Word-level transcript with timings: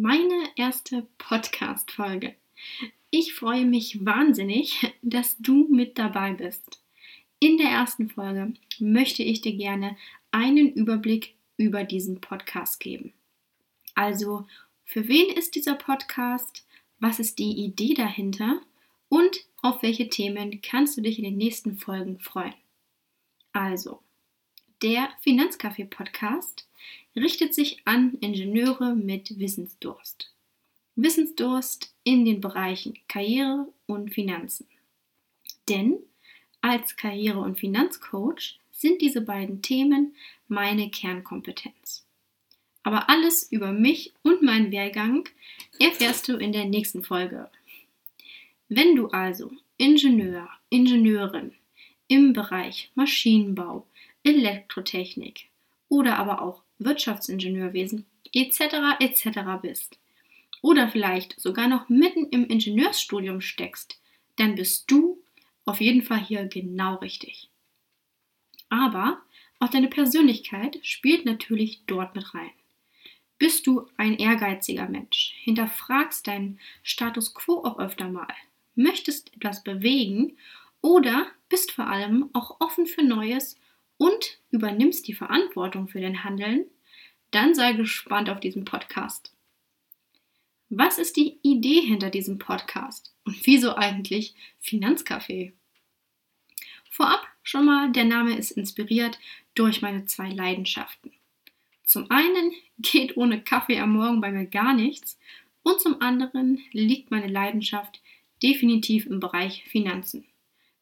Meine 0.00 0.44
erste 0.54 1.08
Podcast-Folge. 1.18 2.36
Ich 3.10 3.34
freue 3.34 3.64
mich 3.64 4.04
wahnsinnig, 4.06 4.94
dass 5.02 5.36
du 5.38 5.66
mit 5.68 5.98
dabei 5.98 6.34
bist. 6.34 6.80
In 7.40 7.58
der 7.58 7.70
ersten 7.70 8.08
Folge 8.08 8.54
möchte 8.78 9.24
ich 9.24 9.40
dir 9.40 9.56
gerne 9.56 9.96
einen 10.30 10.72
Überblick 10.72 11.34
über 11.56 11.82
diesen 11.82 12.20
Podcast 12.20 12.78
geben. 12.78 13.12
Also, 13.96 14.46
für 14.84 15.08
wen 15.08 15.36
ist 15.36 15.56
dieser 15.56 15.74
Podcast? 15.74 16.64
Was 17.00 17.18
ist 17.18 17.40
die 17.40 17.64
Idee 17.64 17.94
dahinter? 17.94 18.60
Und 19.08 19.46
auf 19.62 19.82
welche 19.82 20.08
Themen 20.08 20.62
kannst 20.62 20.96
du 20.96 21.00
dich 21.00 21.18
in 21.18 21.24
den 21.24 21.38
nächsten 21.38 21.76
Folgen 21.76 22.20
freuen? 22.20 22.54
Also, 23.52 24.00
der 24.82 25.08
Finanzcafé 25.24 25.84
Podcast 25.84 26.68
richtet 27.16 27.54
sich 27.54 27.82
an 27.84 28.16
Ingenieure 28.20 28.94
mit 28.94 29.38
Wissensdurst. 29.38 30.32
Wissensdurst 30.94 31.94
in 32.04 32.24
den 32.24 32.40
Bereichen 32.40 32.94
Karriere 33.08 33.72
und 33.86 34.14
Finanzen. 34.14 34.66
Denn 35.68 35.98
als 36.60 36.96
Karriere- 36.96 37.40
und 37.40 37.58
Finanzcoach 37.58 38.58
sind 38.70 39.02
diese 39.02 39.20
beiden 39.20 39.62
Themen 39.62 40.14
meine 40.46 40.90
Kernkompetenz. 40.90 42.04
Aber 42.84 43.10
alles 43.10 43.50
über 43.50 43.72
mich 43.72 44.12
und 44.22 44.42
meinen 44.42 44.70
Wehrgang 44.70 45.28
erfährst 45.78 46.28
du 46.28 46.36
in 46.36 46.52
der 46.52 46.64
nächsten 46.64 47.02
Folge. 47.02 47.50
Wenn 48.68 48.94
du 48.94 49.08
also 49.08 49.50
Ingenieur, 49.76 50.48
Ingenieurin 50.70 51.52
im 52.06 52.32
Bereich 52.32 52.90
Maschinenbau, 52.94 53.86
Elektrotechnik 54.28 55.48
oder 55.88 56.18
aber 56.18 56.42
auch 56.42 56.62
Wirtschaftsingenieurwesen 56.78 58.04
etc. 58.34 58.60
etc. 59.00 59.40
bist 59.62 59.98
oder 60.60 60.88
vielleicht 60.88 61.40
sogar 61.40 61.66
noch 61.66 61.88
mitten 61.88 62.26
im 62.26 62.46
Ingenieursstudium 62.46 63.40
steckst, 63.40 63.98
dann 64.36 64.54
bist 64.54 64.90
du 64.90 65.22
auf 65.64 65.80
jeden 65.80 66.02
Fall 66.02 66.20
hier 66.20 66.44
genau 66.44 66.96
richtig. 66.96 67.48
Aber 68.68 69.22
auch 69.60 69.68
deine 69.68 69.88
Persönlichkeit 69.88 70.78
spielt 70.82 71.24
natürlich 71.24 71.82
dort 71.86 72.14
mit 72.14 72.34
rein. 72.34 72.50
Bist 73.38 73.66
du 73.66 73.88
ein 73.96 74.18
ehrgeiziger 74.18 74.88
Mensch, 74.88 75.32
hinterfragst 75.42 76.26
deinen 76.26 76.58
Status 76.82 77.34
quo 77.34 77.64
auch 77.64 77.78
öfter 77.78 78.08
mal, 78.08 78.34
möchtest 78.74 79.34
etwas 79.34 79.62
bewegen 79.62 80.36
oder 80.82 81.28
bist 81.48 81.72
vor 81.72 81.86
allem 81.86 82.28
auch 82.34 82.60
offen 82.60 82.86
für 82.86 83.02
Neues 83.02 83.58
und 83.98 84.38
übernimmst 84.50 85.06
die 85.06 85.14
Verantwortung 85.14 85.88
für 85.88 86.00
dein 86.00 86.24
Handeln, 86.24 86.64
dann 87.30 87.54
sei 87.54 87.74
gespannt 87.74 88.30
auf 88.30 88.40
diesen 88.40 88.64
Podcast. 88.64 89.34
Was 90.70 90.98
ist 90.98 91.16
die 91.16 91.38
Idee 91.42 91.80
hinter 91.80 92.10
diesem 92.10 92.38
Podcast? 92.38 93.14
Und 93.24 93.46
wieso 93.46 93.74
eigentlich 93.76 94.34
Finanzcafé? 94.62 95.52
Vorab 96.90 97.26
schon 97.42 97.64
mal, 97.64 97.92
der 97.92 98.04
Name 98.04 98.36
ist 98.36 98.50
inspiriert 98.52 99.18
durch 99.54 99.82
meine 99.82 100.04
zwei 100.06 100.30
Leidenschaften. 100.30 101.12
Zum 101.84 102.10
einen 102.10 102.52
geht 102.78 103.16
ohne 103.16 103.42
Kaffee 103.42 103.78
am 103.78 103.92
Morgen 103.92 104.20
bei 104.20 104.30
mir 104.30 104.46
gar 104.46 104.74
nichts 104.74 105.18
und 105.62 105.80
zum 105.80 106.00
anderen 106.02 106.62
liegt 106.72 107.10
meine 107.10 107.28
Leidenschaft 107.28 108.02
definitiv 108.42 109.06
im 109.06 109.20
Bereich 109.20 109.64
Finanzen. 109.64 110.26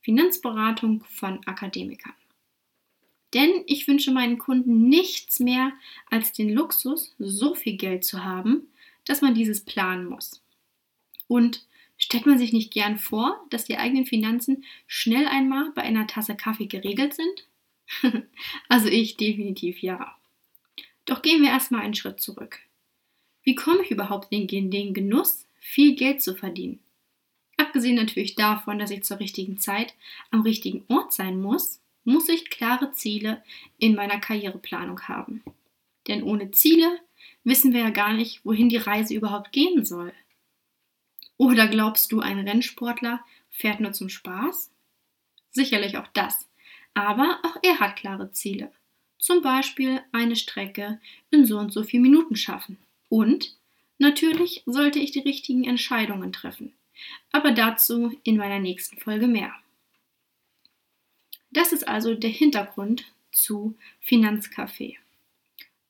Finanzberatung 0.00 1.04
von 1.04 1.44
Akademikern. 1.46 2.14
Denn 3.34 3.64
ich 3.66 3.88
wünsche 3.88 4.12
meinen 4.12 4.38
Kunden 4.38 4.88
nichts 4.88 5.40
mehr 5.40 5.72
als 6.10 6.32
den 6.32 6.52
Luxus, 6.52 7.14
so 7.18 7.54
viel 7.54 7.76
Geld 7.76 8.04
zu 8.04 8.24
haben, 8.24 8.68
dass 9.06 9.22
man 9.22 9.34
dieses 9.34 9.64
planen 9.64 10.06
muss. 10.06 10.42
Und 11.28 11.66
stellt 11.96 12.26
man 12.26 12.38
sich 12.38 12.52
nicht 12.52 12.72
gern 12.72 12.98
vor, 12.98 13.44
dass 13.50 13.64
die 13.64 13.78
eigenen 13.78 14.06
Finanzen 14.06 14.64
schnell 14.86 15.26
einmal 15.26 15.70
bei 15.74 15.82
einer 15.82 16.06
Tasse 16.06 16.36
Kaffee 16.36 16.66
geregelt 16.66 17.14
sind? 17.14 17.46
also 18.68 18.88
ich 18.88 19.16
definitiv 19.16 19.80
ja. 19.82 20.16
Doch 21.04 21.22
gehen 21.22 21.42
wir 21.42 21.48
erstmal 21.48 21.82
einen 21.82 21.94
Schritt 21.94 22.20
zurück. 22.20 22.60
Wie 23.42 23.54
komme 23.54 23.82
ich 23.82 23.90
überhaupt 23.90 24.28
in 24.30 24.46
den 24.46 24.94
Genuss, 24.94 25.46
viel 25.58 25.96
Geld 25.96 26.22
zu 26.22 26.34
verdienen? 26.34 26.80
Abgesehen 27.56 27.96
natürlich 27.96 28.34
davon, 28.34 28.78
dass 28.78 28.90
ich 28.90 29.04
zur 29.04 29.18
richtigen 29.18 29.58
Zeit 29.58 29.94
am 30.30 30.42
richtigen 30.42 30.84
Ort 30.88 31.12
sein 31.12 31.40
muss, 31.40 31.81
muss 32.04 32.28
ich 32.28 32.50
klare 32.50 32.92
Ziele 32.92 33.42
in 33.78 33.94
meiner 33.94 34.18
Karriereplanung 34.18 35.00
haben. 35.02 35.42
Denn 36.08 36.22
ohne 36.22 36.50
Ziele 36.50 37.00
wissen 37.44 37.72
wir 37.72 37.80
ja 37.80 37.90
gar 37.90 38.12
nicht, 38.12 38.44
wohin 38.44 38.68
die 38.68 38.76
Reise 38.76 39.14
überhaupt 39.14 39.52
gehen 39.52 39.84
soll. 39.84 40.12
Oder 41.36 41.66
glaubst 41.66 42.12
du, 42.12 42.20
ein 42.20 42.38
Rennsportler 42.46 43.24
fährt 43.50 43.80
nur 43.80 43.92
zum 43.92 44.08
Spaß? 44.08 44.70
Sicherlich 45.50 45.96
auch 45.96 46.06
das. 46.12 46.48
Aber 46.94 47.40
auch 47.42 47.56
er 47.62 47.80
hat 47.80 47.96
klare 47.96 48.30
Ziele. 48.32 48.70
Zum 49.18 49.42
Beispiel 49.42 50.00
eine 50.12 50.36
Strecke 50.36 51.00
in 51.30 51.46
so 51.46 51.58
und 51.58 51.72
so 51.72 51.84
vielen 51.84 52.02
Minuten 52.02 52.36
schaffen. 52.36 52.78
Und 53.08 53.56
natürlich 53.98 54.62
sollte 54.66 54.98
ich 54.98 55.12
die 55.12 55.20
richtigen 55.20 55.64
Entscheidungen 55.64 56.32
treffen. 56.32 56.72
Aber 57.30 57.52
dazu 57.52 58.12
in 58.24 58.36
meiner 58.36 58.58
nächsten 58.58 58.98
Folge 58.98 59.26
mehr. 59.26 59.54
Das 61.52 61.72
ist 61.72 61.86
also 61.86 62.14
der 62.14 62.30
Hintergrund 62.30 63.04
zu 63.30 63.76
Finanzcafé. 64.04 64.96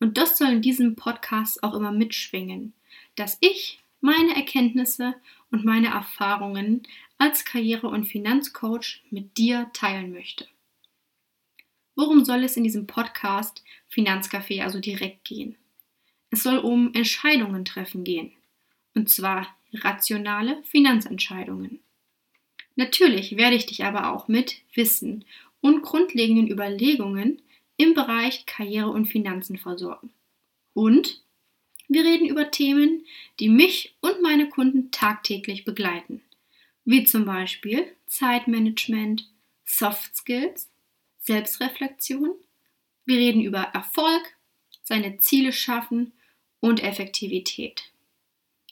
Und 0.00 0.18
das 0.18 0.36
soll 0.36 0.48
in 0.48 0.62
diesem 0.62 0.96
Podcast 0.96 1.62
auch 1.62 1.74
immer 1.74 1.92
mitschwingen, 1.92 2.72
dass 3.14 3.38
ich 3.40 3.80
meine 4.00 4.34
Erkenntnisse 4.34 5.14
und 5.52 5.64
meine 5.64 5.88
Erfahrungen 5.88 6.82
als 7.18 7.44
Karriere- 7.44 7.88
und 7.88 8.06
Finanzcoach 8.06 9.02
mit 9.10 9.38
dir 9.38 9.70
teilen 9.72 10.12
möchte. 10.12 10.48
Worum 11.94 12.24
soll 12.24 12.42
es 12.42 12.56
in 12.56 12.64
diesem 12.64 12.88
Podcast 12.88 13.62
Finanzcafé 13.92 14.62
also 14.62 14.80
direkt 14.80 15.24
gehen? 15.24 15.56
Es 16.30 16.42
soll 16.42 16.58
um 16.58 16.92
Entscheidungen 16.94 17.64
treffen 17.64 18.02
gehen. 18.02 18.32
Und 18.94 19.08
zwar 19.08 19.54
rationale 19.72 20.62
Finanzentscheidungen. 20.64 21.78
Natürlich 22.74 23.36
werde 23.36 23.54
ich 23.54 23.66
dich 23.66 23.84
aber 23.84 24.12
auch 24.12 24.26
mit 24.26 24.62
Wissen 24.74 25.24
und 25.62 25.80
grundlegenden 25.82 26.48
Überlegungen 26.48 27.40
im 27.78 27.94
Bereich 27.94 28.44
Karriere 28.44 28.90
und 28.90 29.06
Finanzen 29.06 29.56
versorgen. 29.56 30.10
Und 30.74 31.22
wir 31.88 32.04
reden 32.04 32.26
über 32.26 32.50
Themen, 32.50 33.06
die 33.40 33.48
mich 33.48 33.94
und 34.00 34.20
meine 34.20 34.48
Kunden 34.50 34.90
tagtäglich 34.90 35.64
begleiten, 35.64 36.22
wie 36.84 37.04
zum 37.04 37.24
Beispiel 37.24 37.86
Zeitmanagement, 38.06 39.30
Soft 39.64 40.14
Skills, 40.14 40.70
Selbstreflexion. 41.18 42.34
Wir 43.04 43.16
reden 43.16 43.42
über 43.42 43.60
Erfolg, 43.60 44.22
seine 44.82 45.18
Ziele 45.18 45.52
schaffen 45.52 46.12
und 46.60 46.82
Effektivität. 46.82 47.82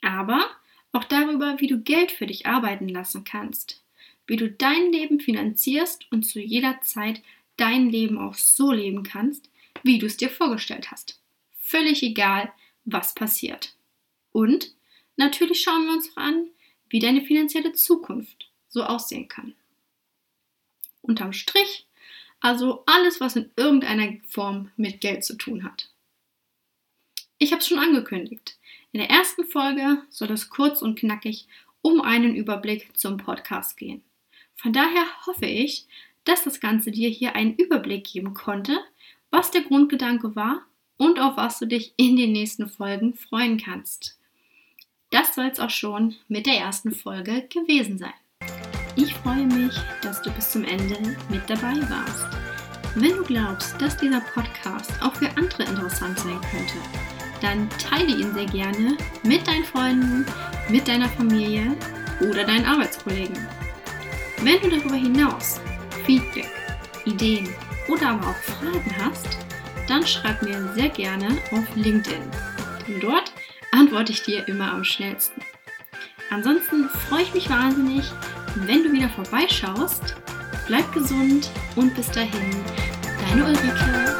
Aber 0.02 0.44
auch 0.92 1.04
darüber, 1.04 1.60
wie 1.60 1.66
du 1.66 1.81
Geld 1.81 2.10
für 2.10 2.26
dich 2.26 2.46
arbeiten 2.46 2.88
lassen 2.88 3.25
kannst, 3.25 3.82
wie 4.30 4.36
du 4.36 4.48
dein 4.48 4.92
Leben 4.92 5.18
finanzierst 5.18 6.06
und 6.12 6.22
zu 6.22 6.38
jeder 6.38 6.80
Zeit 6.82 7.20
dein 7.56 7.90
Leben 7.90 8.16
auch 8.16 8.34
so 8.34 8.70
leben 8.70 9.02
kannst, 9.02 9.50
wie 9.82 9.98
du 9.98 10.06
es 10.06 10.16
dir 10.16 10.30
vorgestellt 10.30 10.92
hast. 10.92 11.20
Völlig 11.58 12.04
egal, 12.04 12.52
was 12.84 13.12
passiert. 13.12 13.74
Und 14.30 14.72
natürlich 15.16 15.62
schauen 15.62 15.84
wir 15.86 15.94
uns 15.94 16.12
auch 16.12 16.18
an, 16.18 16.46
wie 16.88 17.00
deine 17.00 17.22
finanzielle 17.22 17.72
Zukunft 17.72 18.48
so 18.68 18.84
aussehen 18.84 19.26
kann. 19.26 19.56
Unterm 21.02 21.32
Strich 21.32 21.88
also 22.38 22.84
alles, 22.86 23.20
was 23.20 23.34
in 23.34 23.50
irgendeiner 23.56 24.12
Form 24.28 24.70
mit 24.76 25.00
Geld 25.00 25.24
zu 25.24 25.34
tun 25.34 25.64
hat. 25.64 25.90
Ich 27.38 27.50
habe 27.50 27.62
es 27.62 27.66
schon 27.66 27.80
angekündigt. 27.80 28.60
In 28.92 29.00
der 29.00 29.10
ersten 29.10 29.44
Folge 29.44 30.04
soll 30.08 30.30
es 30.30 30.50
kurz 30.50 30.82
und 30.82 30.96
knackig 30.96 31.48
um 31.82 32.00
einen 32.00 32.36
Überblick 32.36 32.96
zum 32.96 33.16
Podcast 33.16 33.76
gehen. 33.76 34.04
Von 34.60 34.74
daher 34.74 35.06
hoffe 35.24 35.46
ich, 35.46 35.86
dass 36.24 36.44
das 36.44 36.60
Ganze 36.60 36.90
dir 36.90 37.08
hier 37.08 37.34
einen 37.34 37.54
Überblick 37.54 38.04
geben 38.04 38.34
konnte, 38.34 38.78
was 39.30 39.50
der 39.50 39.62
Grundgedanke 39.62 40.36
war 40.36 40.66
und 40.98 41.18
auf 41.18 41.38
was 41.38 41.60
du 41.60 41.66
dich 41.66 41.94
in 41.96 42.16
den 42.16 42.32
nächsten 42.32 42.68
Folgen 42.68 43.14
freuen 43.14 43.56
kannst. 43.56 44.18
das 45.12 45.34
soll 45.34 45.46
es 45.46 45.58
auch 45.58 45.70
schon 45.70 46.14
mit 46.28 46.44
der 46.46 46.58
ersten 46.58 46.92
Folge 46.92 47.48
gewesen 47.48 47.96
sein. 47.96 48.12
Ich 48.96 49.14
freue 49.14 49.46
mich, 49.46 49.74
dass 50.02 50.20
du 50.20 50.30
bis 50.30 50.50
zum 50.50 50.64
Ende 50.64 51.16
mit 51.30 51.48
dabei 51.48 51.80
warst. 51.88 52.26
Wenn 52.96 53.16
du 53.16 53.24
glaubst, 53.24 53.80
dass 53.80 53.96
dieser 53.96 54.20
Podcast 54.20 54.92
auch 55.02 55.14
für 55.14 55.30
andere 55.38 55.64
interessant 55.64 56.18
sein 56.18 56.40
könnte, 56.50 56.76
dann 57.40 57.68
teile 57.70 58.14
ihn 58.14 58.34
sehr 58.34 58.46
gerne 58.46 58.98
mit 59.22 59.46
deinen 59.46 59.64
Freunden, 59.64 60.26
mit 60.68 60.86
deiner 60.86 61.08
Familie 61.08 61.74
oder 62.20 62.44
deinen 62.44 62.66
Arbeitskollegen. 62.66 63.38
Wenn 64.42 64.58
du 64.62 64.70
darüber 64.70 64.96
hinaus 64.96 65.60
Feedback, 66.06 66.48
Ideen 67.04 67.48
oder 67.88 68.10
aber 68.10 68.28
auch 68.28 68.37
Fragen 68.37 68.96
hast, 69.04 69.38
dann 69.87 70.06
schreib 70.06 70.42
mir 70.42 70.72
sehr 70.75 70.88
gerne 70.88 71.28
auf 71.52 71.64
LinkedIn. 71.75 72.22
Denn 72.88 73.00
dort 73.00 73.32
antworte 73.72 74.12
ich 74.12 74.22
dir 74.22 74.48
immer 74.48 74.72
am 74.72 74.82
schnellsten. 74.82 75.42
Ansonsten 76.31 76.88
freue 76.88 77.22
ich 77.22 77.34
mich 77.34 77.50
wahnsinnig, 77.50 78.04
wenn 78.54 78.82
du 78.82 78.92
wieder 78.92 79.10
vorbeischaust. 79.10 80.16
Bleib 80.66 80.90
gesund 80.92 81.50
und 81.76 81.94
bis 81.94 82.10
dahin, 82.10 82.54
deine 83.28 83.44
Ulrike. 83.44 84.19